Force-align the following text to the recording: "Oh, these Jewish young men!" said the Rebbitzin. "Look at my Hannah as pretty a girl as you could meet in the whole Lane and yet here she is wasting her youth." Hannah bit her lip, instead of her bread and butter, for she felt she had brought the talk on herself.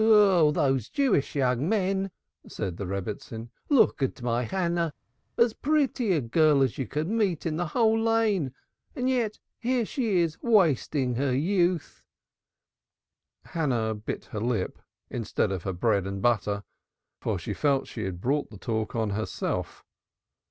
"Oh, 0.03 0.49
these 0.49 0.89
Jewish 0.89 1.35
young 1.35 1.69
men!" 1.69 2.09
said 2.47 2.77
the 2.77 2.87
Rebbitzin. 2.87 3.51
"Look 3.69 4.01
at 4.01 4.23
my 4.23 4.41
Hannah 4.45 4.95
as 5.37 5.53
pretty 5.53 6.13
a 6.13 6.21
girl 6.21 6.63
as 6.63 6.79
you 6.79 6.87
could 6.87 7.07
meet 7.07 7.45
in 7.45 7.55
the 7.57 7.67
whole 7.67 8.01
Lane 8.01 8.51
and 8.95 9.07
yet 9.07 9.37
here 9.59 9.85
she 9.85 10.17
is 10.21 10.41
wasting 10.41 11.13
her 11.17 11.35
youth." 11.35 12.01
Hannah 13.45 13.93
bit 13.93 14.25
her 14.31 14.39
lip, 14.41 14.79
instead 15.11 15.51
of 15.51 15.61
her 15.61 15.73
bread 15.73 16.07
and 16.07 16.19
butter, 16.19 16.63
for 17.19 17.37
she 17.37 17.53
felt 17.53 17.85
she 17.85 18.03
had 18.05 18.19
brought 18.19 18.49
the 18.49 18.57
talk 18.57 18.95
on 18.95 19.11
herself. 19.11 19.85